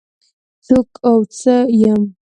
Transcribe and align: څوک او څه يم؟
څوک 0.65 0.89
او 1.09 1.17
څه 1.37 1.55
يم؟ 1.81 2.01